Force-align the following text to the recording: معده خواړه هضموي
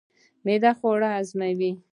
معده 0.45 0.71
خواړه 0.79 1.09
هضموي 1.17 1.71